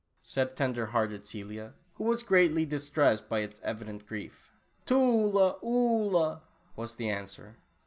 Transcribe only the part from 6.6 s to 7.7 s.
was the answer.